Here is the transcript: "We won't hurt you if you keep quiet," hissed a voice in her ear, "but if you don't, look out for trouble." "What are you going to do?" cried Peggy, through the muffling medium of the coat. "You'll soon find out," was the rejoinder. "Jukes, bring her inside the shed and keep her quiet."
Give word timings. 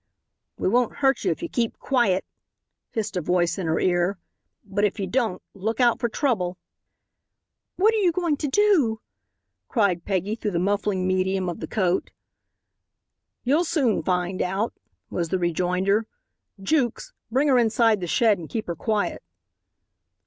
"We 0.57 0.67
won't 0.67 0.95
hurt 0.95 1.23
you 1.23 1.29
if 1.29 1.43
you 1.43 1.47
keep 1.47 1.77
quiet," 1.77 2.25
hissed 2.89 3.15
a 3.17 3.21
voice 3.21 3.59
in 3.59 3.67
her 3.67 3.79
ear, 3.79 4.17
"but 4.65 4.83
if 4.83 4.99
you 4.99 5.05
don't, 5.05 5.43
look 5.53 5.79
out 5.79 5.99
for 5.99 6.09
trouble." 6.09 6.57
"What 7.75 7.93
are 7.93 7.99
you 7.99 8.11
going 8.11 8.37
to 8.37 8.47
do?" 8.47 8.99
cried 9.67 10.03
Peggy, 10.03 10.33
through 10.33 10.53
the 10.57 10.59
muffling 10.59 11.07
medium 11.07 11.47
of 11.47 11.59
the 11.59 11.67
coat. 11.67 12.09
"You'll 13.43 13.63
soon 13.63 14.01
find 14.01 14.41
out," 14.41 14.73
was 15.11 15.29
the 15.29 15.37
rejoinder. 15.37 16.07
"Jukes, 16.59 17.13
bring 17.29 17.47
her 17.49 17.59
inside 17.59 18.01
the 18.01 18.07
shed 18.07 18.39
and 18.39 18.49
keep 18.49 18.65
her 18.65 18.75
quiet." 18.75 19.21